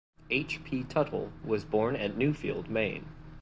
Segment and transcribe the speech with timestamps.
[0.31, 0.63] H.
[0.63, 0.83] P.
[0.83, 3.05] Tuttle was born at Newfield, Maine.